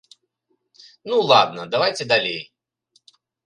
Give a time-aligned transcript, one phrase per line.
[1.11, 2.41] Ну, ладна, давайце далей.